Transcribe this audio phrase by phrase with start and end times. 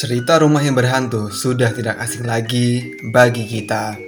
[0.00, 4.00] Cerita rumah yang berhantu sudah tidak asing lagi bagi kita.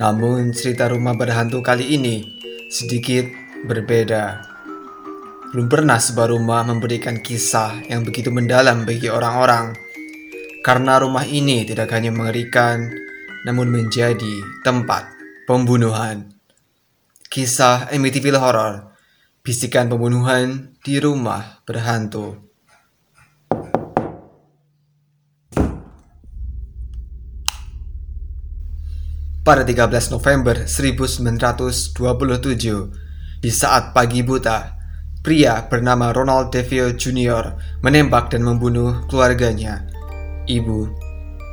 [0.00, 2.40] Namun cerita rumah berhantu kali ini
[2.72, 3.28] sedikit
[3.68, 4.40] berbeda.
[5.52, 9.76] Belum pernah sebuah rumah memberikan kisah yang begitu mendalam bagi orang-orang.
[10.64, 12.88] Karena rumah ini tidak hanya mengerikan,
[13.44, 15.12] namun menjadi tempat
[15.44, 16.32] pembunuhan.
[17.28, 18.96] Kisah Amityville Horror,
[19.44, 22.51] bisikan pembunuhan di rumah berhantu.
[29.42, 31.98] Pada 13 November 1927
[33.42, 34.78] di saat pagi buta
[35.18, 37.78] pria bernama Ronald DeVille Jr.
[37.82, 39.86] menembak dan membunuh keluarganya
[40.46, 40.90] ibu,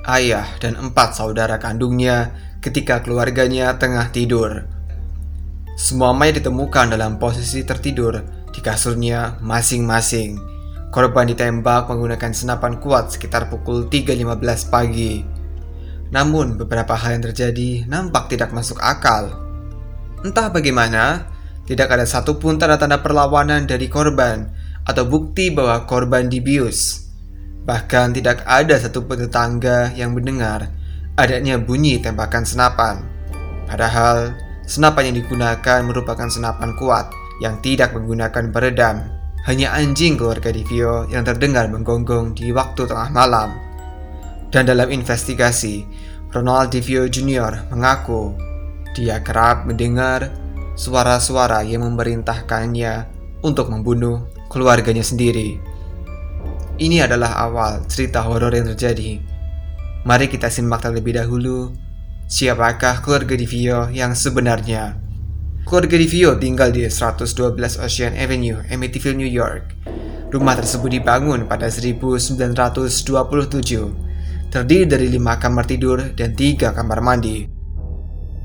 [0.05, 4.66] ayah, dan empat saudara kandungnya ketika keluarganya tengah tidur.
[5.80, 8.19] Semua mayat ditemukan dalam posisi tertidur
[8.52, 10.35] di kasurnya masing-masing.
[10.89, 15.38] Korban ditembak menggunakan senapan kuat sekitar pukul 3.15 pagi.
[16.09, 19.29] Namun beberapa hal yang terjadi nampak tidak masuk akal.
[20.25, 21.29] Entah bagaimana,
[21.69, 24.49] tidak ada satupun tanda-tanda perlawanan dari korban
[24.89, 27.07] atau bukti bahwa korban dibius.
[27.61, 30.73] Bahkan tidak ada satupun tetangga yang mendengar
[31.19, 33.03] adanya bunyi tembakan senapan.
[33.67, 37.11] Padahal, senapan yang digunakan merupakan senapan kuat
[37.44, 39.03] yang tidak menggunakan peredam.
[39.47, 43.69] Hanya anjing keluarga Divio yang terdengar menggonggong di waktu tengah malam.
[44.50, 45.86] Dan dalam investigasi,
[46.33, 47.69] Ronald Divio Jr.
[47.69, 48.33] mengaku
[48.97, 50.33] dia kerap mendengar
[50.73, 53.06] suara-suara yang memerintahkannya
[53.45, 55.61] untuk membunuh keluarganya sendiri.
[56.81, 59.22] Ini adalah awal cerita horor yang terjadi.
[60.08, 61.75] Mari kita simak terlebih dahulu
[62.25, 64.97] siapakah keluarga Divio yang sebenarnya.
[65.67, 69.75] Keluarga Divio tinggal di 112 Ocean Avenue, Amityville, New York.
[70.34, 74.08] Rumah tersebut dibangun pada 1927
[74.50, 77.45] terdiri dari lima kamar tidur dan tiga kamar mandi.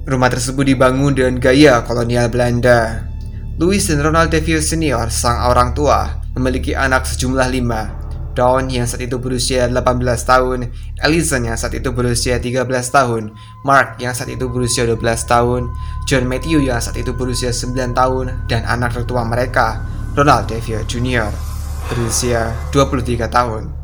[0.05, 3.09] Rumah tersebut dibangun dengan gaya kolonial Belanda.
[3.57, 8.05] Louis dan Ronald DeVille Senior, sang orang tua, memiliki anak sejumlah lima.
[8.35, 9.79] Dawn yang saat itu berusia 18
[10.27, 13.31] tahun, Ellison yang saat itu berusia 13 tahun,
[13.63, 15.71] Mark yang saat itu berusia 12 tahun,
[16.11, 19.81] John Matthew yang saat itu berusia 9 tahun, dan anak tertua mereka,
[20.19, 21.31] Ronald DeVille Jr.
[21.89, 23.84] berusia 23 tahun.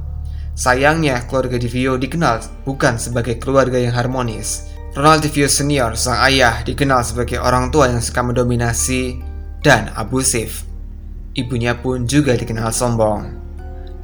[0.61, 4.69] Sayangnya, keluarga Divio dikenal bukan sebagai keluarga yang harmonis.
[4.93, 9.17] Ronald Divio Senior, sang ayah, dikenal sebagai orang tua yang suka mendominasi
[9.65, 10.69] dan abusif.
[11.33, 13.41] Ibunya pun juga dikenal sombong.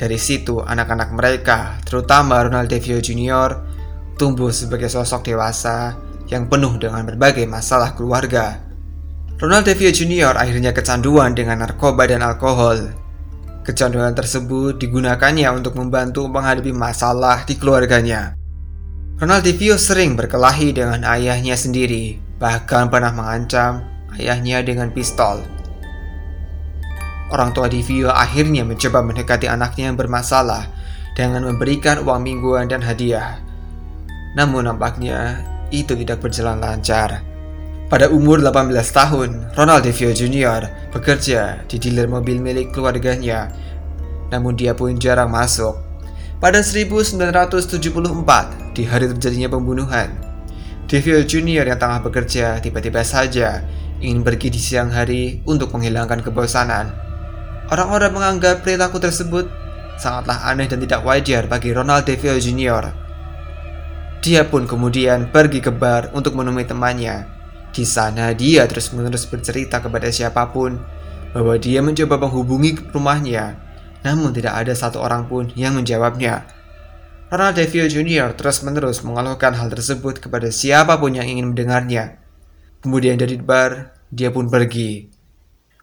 [0.01, 3.61] Dari situ, anak-anak mereka, terutama Ronald Devio Jr.,
[4.17, 5.93] tumbuh sebagai sosok dewasa
[6.33, 8.65] yang penuh dengan berbagai masalah keluarga.
[9.37, 10.41] Ronald Devio Jr.
[10.41, 12.97] akhirnya kecanduan dengan narkoba dan alkohol
[13.67, 18.39] Kecanduan tersebut digunakannya untuk membantu menghadapi masalah di keluarganya.
[19.19, 23.83] Ronald Ronaldinho sering berkelahi dengan ayahnya sendiri, bahkan pernah mengancam
[24.15, 25.43] ayahnya dengan pistol.
[27.35, 30.71] Orang tua Divio akhirnya mencoba mendekati anaknya yang bermasalah
[31.19, 33.43] dengan memberikan uang mingguan dan hadiah.
[34.39, 35.43] Namun nampaknya
[35.75, 37.26] itu tidak berjalan lancar.
[37.87, 40.91] Pada umur 18 tahun, Ronald DeVio Jr.
[40.91, 43.55] bekerja di dealer mobil milik keluarganya,
[44.27, 45.79] namun dia pun jarang masuk.
[46.43, 50.11] Pada 1974, di hari terjadinya pembunuhan,
[50.91, 51.63] DeVio Jr.
[51.63, 53.63] yang tengah bekerja tiba-tiba saja
[54.03, 56.91] ingin pergi di siang hari untuk menghilangkan kebosanan.
[57.71, 59.47] Orang-orang menganggap perilaku tersebut
[59.95, 62.91] sangatlah aneh dan tidak wajar bagi Ronald DeVio Jr.
[64.27, 67.36] Dia pun kemudian pergi ke bar untuk menemui temannya
[67.73, 70.79] di sana dia terus-menerus bercerita kepada siapa pun
[71.35, 73.61] bahwa dia mencoba menghubungi rumahnya,
[74.03, 76.49] namun tidak ada satu orang pun yang menjawabnya.
[77.27, 78.39] Ronald DeVio Jr.
[78.39, 82.23] terus-menerus mengeluhkan hal tersebut kepada siapa pun yang ingin mendengarnya.
[82.81, 85.11] Kemudian dari bar, dia pun pergi.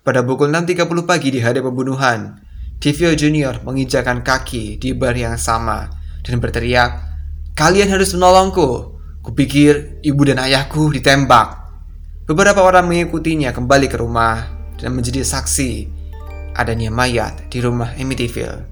[0.03, 2.39] Pada pukul 6.30 pagi di hari pembunuhan,
[2.79, 3.63] DeVio Jr.
[3.63, 5.91] menginjakan kaki di bar yang sama
[6.23, 7.13] dan berteriak,
[7.53, 8.97] Kalian harus menolongku.
[9.21, 11.62] Kupikir ibu dan ayahku ditembak.
[12.23, 14.47] Beberapa orang mengikutinya kembali ke rumah
[14.79, 15.91] dan menjadi saksi
[16.55, 18.63] adanya mayat di rumah Amityville.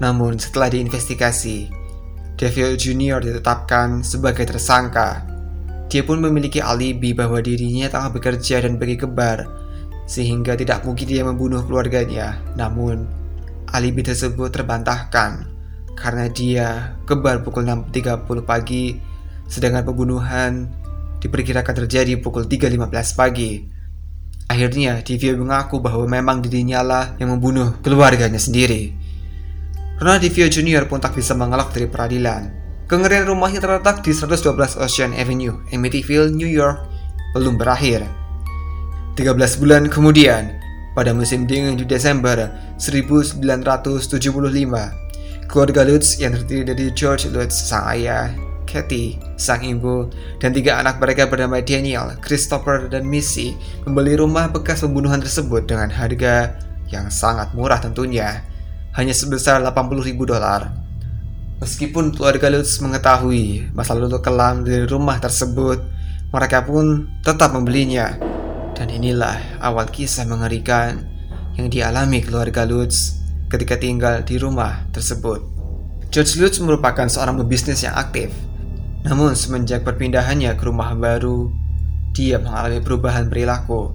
[0.00, 1.68] Namun setelah diinvestigasi,
[2.40, 3.20] Deville Jr.
[3.20, 5.28] ditetapkan sebagai tersangka.
[5.92, 9.44] Dia pun memiliki alibi bahwa dirinya tengah bekerja dan pergi ke bar,
[10.08, 12.40] sehingga tidak mungkin dia membunuh keluarganya.
[12.56, 13.04] Namun,
[13.76, 15.52] alibi tersebut terbantahkan
[16.00, 18.96] karena dia ke bar pukul 6.30 pagi,
[19.52, 20.80] sedangkan pembunuhan
[21.22, 23.62] diperkirakan terjadi pukul 3.15 pagi.
[24.50, 28.92] Akhirnya, Divya mengaku bahwa memang dirinya lah yang membunuh keluarganya sendiri.
[30.02, 30.90] Ronald DeVio Jr.
[30.90, 32.50] pun tak bisa mengelak dari peradilan.
[32.90, 36.82] Kengerian rumahnya terletak di 112 Ocean Avenue, Amityville, New York,
[37.38, 38.04] belum berakhir.
[39.14, 40.58] 13 bulan kemudian,
[40.92, 43.40] pada musim dingin di Desember 1975,
[45.48, 48.28] keluarga Lutz yang terdiri dari George Lutz, sang ayah,
[48.72, 50.08] Kathy, sang ibu,
[50.40, 53.52] dan tiga anak mereka bernama Daniel, Christopher, dan Missy
[53.84, 56.56] membeli rumah bekas pembunuhan tersebut dengan harga
[56.88, 58.40] yang sangat murah tentunya,
[58.96, 60.72] hanya sebesar 80 ribu dolar.
[61.60, 65.78] Meskipun keluarga Lutz mengetahui masa lalu kelam dari rumah tersebut,
[66.32, 68.16] mereka pun tetap membelinya.
[68.72, 71.06] Dan inilah awal kisah mengerikan
[71.60, 73.20] yang dialami keluarga Lutz
[73.52, 75.44] ketika tinggal di rumah tersebut.
[76.08, 78.32] George Lutz merupakan seorang pebisnis yang aktif
[79.02, 81.50] namun semenjak perpindahannya ke rumah baru,
[82.14, 83.90] dia mengalami perubahan perilaku.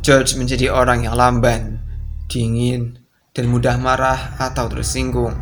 [0.00, 1.80] George menjadi orang yang lamban,
[2.28, 2.96] dingin,
[3.36, 5.36] dan mudah marah atau tersinggung.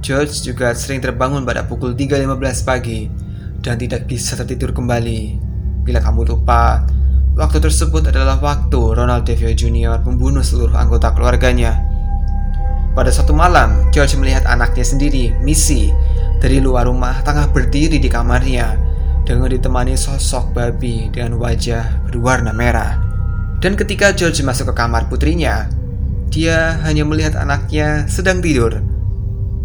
[0.00, 3.10] George juga sering terbangun pada pukul 3.15 pagi
[3.60, 5.40] dan tidak bisa tertidur kembali.
[5.82, 6.86] Bila kamu lupa,
[7.34, 10.04] waktu tersebut adalah waktu Ronald DeVio Jr.
[10.06, 11.80] membunuh seluruh anggota keluarganya.
[12.96, 15.92] Pada suatu malam, George melihat anaknya sendiri, Missy,
[16.40, 18.76] dari luar rumah tengah berdiri di kamarnya
[19.26, 23.02] dengan ditemani sosok babi dengan wajah berwarna merah.
[23.58, 25.66] Dan ketika George masuk ke kamar putrinya,
[26.30, 28.78] dia hanya melihat anaknya sedang tidur.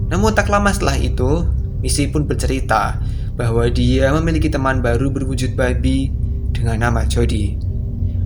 [0.09, 1.45] Namun tak lama setelah itu,
[1.81, 2.97] Missy pun bercerita
[3.35, 6.13] bahwa dia memiliki teman baru berwujud babi
[6.53, 7.57] dengan nama Jody.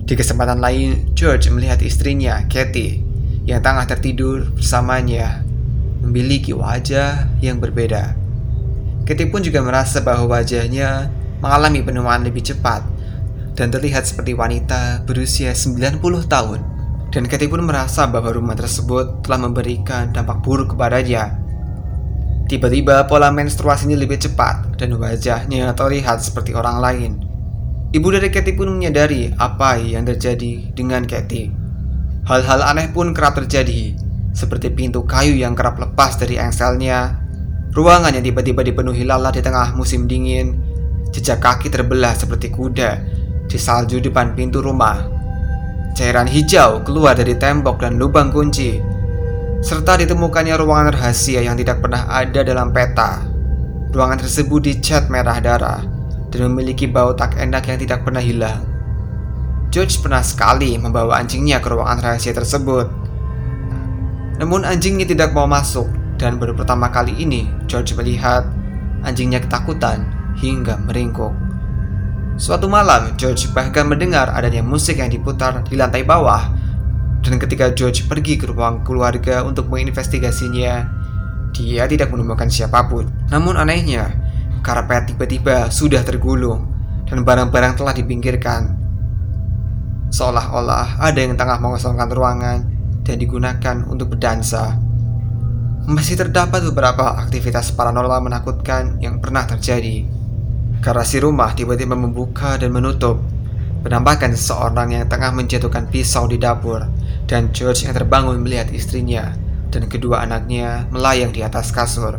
[0.06, 3.02] Di kesempatan lain, George melihat istrinya, Kathy,
[3.42, 5.42] yang tengah tertidur bersamanya,
[6.02, 8.25] memiliki wajah yang berbeda.
[9.06, 11.06] Kitty pun juga merasa bahwa wajahnya
[11.38, 12.82] mengalami penuaan lebih cepat
[13.54, 16.60] dan terlihat seperti wanita berusia 90 tahun.
[17.14, 21.38] Dan Kitty pun merasa bahwa rumah tersebut telah memberikan dampak buruk kepadanya.
[22.50, 27.12] Tiba-tiba pola menstruasinya lebih cepat dan wajahnya terlihat seperti orang lain.
[27.90, 31.50] Ibu dari Katy pun menyadari apa yang terjadi dengan Katy.
[32.26, 33.94] Hal-hal aneh pun kerap terjadi,
[34.34, 37.25] seperti pintu kayu yang kerap lepas dari engselnya
[37.76, 40.56] Ruangan yang tiba-tiba dipenuhi lalat di tengah musim dingin,
[41.12, 43.04] jejak kaki terbelah seperti kuda
[43.44, 45.04] di salju depan pintu rumah.
[45.92, 48.80] Cairan hijau keluar dari tembok dan lubang kunci,
[49.60, 53.20] serta ditemukannya ruangan rahasia yang tidak pernah ada dalam peta.
[53.92, 55.84] Ruangan tersebut dicat merah darah
[56.32, 58.64] dan memiliki bau tak enak yang tidak pernah hilang.
[59.68, 62.88] George pernah sekali membawa anjingnya ke ruangan rahasia tersebut.
[64.40, 68.48] Namun anjingnya tidak mau masuk dan baru pertama kali ini George melihat
[69.04, 70.08] anjingnya ketakutan
[70.40, 71.32] hingga meringkuk.
[72.36, 76.52] Suatu malam, George bahkan mendengar adanya musik yang diputar di lantai bawah.
[77.24, 80.84] Dan ketika George pergi ke ruang keluarga untuk menginvestigasinya,
[81.56, 83.08] dia tidak menemukan siapa pun.
[83.32, 84.12] Namun anehnya,
[84.60, 86.68] karpet tiba-tiba sudah tergulung
[87.08, 88.76] dan barang-barang telah dipinggirkan.
[90.12, 92.58] Seolah-olah ada yang tengah mengosongkan ruangan
[93.02, 94.85] dan digunakan untuk berdansa
[95.86, 100.02] masih terdapat beberapa aktivitas paranormal menakutkan yang pernah terjadi.
[100.82, 103.22] Garasi rumah tiba-tiba membuka dan menutup,
[103.86, 106.82] menampakkan seseorang yang tengah menjatuhkan pisau di dapur,
[107.30, 109.38] dan George yang terbangun melihat istrinya
[109.70, 112.18] dan kedua anaknya melayang di atas kasur.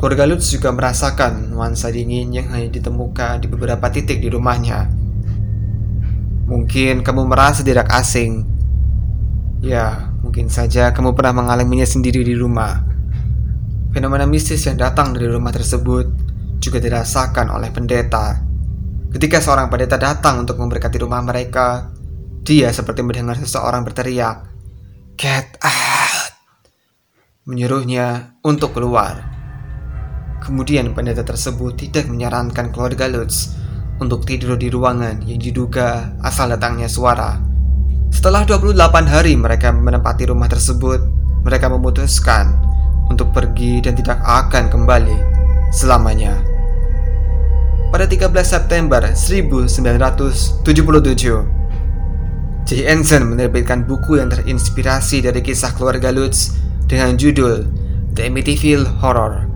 [0.00, 4.88] Keluarga Lutz juga merasakan nuansa dingin yang hanya ditemukan di beberapa titik di rumahnya.
[6.44, 8.44] Mungkin kamu merasa tidak asing.
[9.64, 12.93] Ya, mungkin saja kamu pernah mengalaminya sendiri di rumah.
[13.94, 16.10] Fenomena mistis yang datang dari rumah tersebut
[16.58, 18.42] juga dirasakan oleh pendeta.
[19.14, 21.94] Ketika seorang pendeta datang untuk memberkati rumah mereka,
[22.42, 24.50] dia seperti mendengar seseorang berteriak,
[25.14, 26.34] "Get out!"
[27.46, 29.30] menyuruhnya untuk keluar.
[30.42, 33.54] Kemudian pendeta tersebut tidak menyarankan keluarga Lutz
[34.02, 37.38] untuk tidur di ruangan yang diduga asal datangnya suara.
[38.10, 40.98] Setelah 28 hari mereka menempati rumah tersebut,
[41.46, 42.73] mereka memutuskan
[43.08, 45.18] untuk pergi dan tidak akan kembali
[45.74, 46.40] selamanya.
[47.94, 50.66] Pada 13 September 1977,
[52.64, 52.70] J.
[52.90, 56.58] Ensign menerbitkan buku yang terinspirasi dari kisah keluarga Lutz
[56.90, 57.70] dengan judul
[58.18, 59.46] The Amityville Horror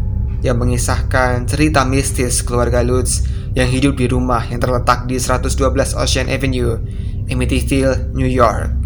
[0.47, 3.27] yang mengisahkan cerita mistis keluarga Lutz
[3.59, 6.79] yang hidup di rumah yang terletak di 112 Ocean Avenue,
[7.27, 8.78] Amityville, New York.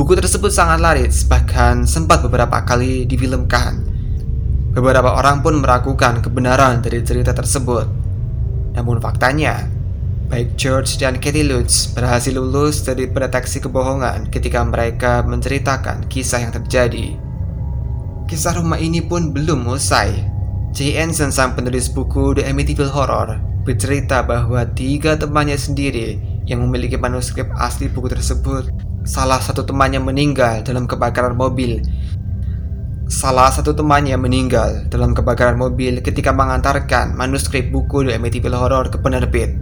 [0.00, 3.84] Buku tersebut sangat laris, bahkan sempat beberapa kali difilmkan.
[4.72, 7.84] Beberapa orang pun meragukan kebenaran dari cerita tersebut.
[8.80, 9.68] Namun faktanya,
[10.32, 16.56] baik George dan Katie Lutz berhasil lulus dari pendeteksi kebohongan ketika mereka menceritakan kisah yang
[16.56, 17.20] terjadi.
[18.24, 20.16] kisah rumah ini pun belum usai.
[20.72, 20.96] J.
[20.96, 23.36] Anson sang penulis buku The Amityville Horror
[23.68, 26.16] bercerita bahwa tiga temannya sendiri
[26.48, 31.82] yang memiliki manuskrip asli buku tersebut salah satu temannya meninggal dalam kebakaran mobil.
[33.10, 39.02] Salah satu temannya meninggal dalam kebakaran mobil ketika mengantarkan manuskrip buku The Amityville Horror ke
[39.02, 39.58] penerbit.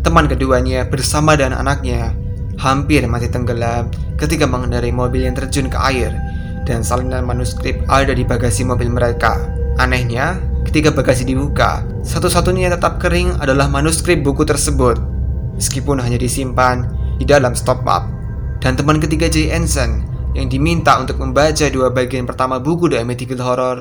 [0.00, 2.16] Teman keduanya bersama dan anaknya
[2.56, 6.16] hampir mati tenggelam ketika mengendarai mobil yang terjun ke air
[6.64, 9.36] dan salinan manuskrip ada di bagasi mobil mereka.
[9.76, 14.96] Anehnya, ketika bagasi dibuka, satu-satunya yang tetap kering adalah manuskrip buku tersebut.
[15.60, 16.88] Meskipun hanya disimpan
[17.20, 18.15] di dalam stop map.
[18.60, 20.02] Dan teman ketiga Jay Anson
[20.36, 23.78] yang diminta untuk membaca dua bagian pertama buku The Amityville Horror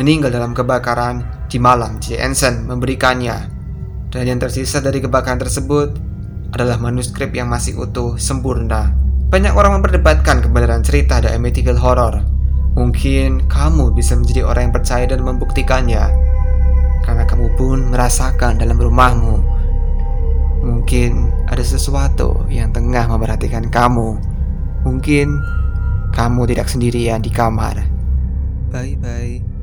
[0.00, 3.52] meninggal dalam kebakaran di malam Jay Anson memberikannya.
[4.14, 5.98] Dan yang tersisa dari kebakaran tersebut
[6.54, 8.94] adalah manuskrip yang masih utuh sempurna.
[9.26, 12.22] Banyak orang memperdebatkan kebenaran cerita The Amityville Horror.
[12.78, 16.04] Mungkin kamu bisa menjadi orang yang percaya dan membuktikannya.
[17.02, 19.36] Karena kamu pun merasakan dalam rumahmu.
[20.62, 24.16] Mungkin ada sesuatu yang tengah memperhatikan kamu.
[24.84, 25.28] Mungkin
[26.12, 27.84] kamu tidak sendirian di kamar.
[28.74, 29.53] Bye-bye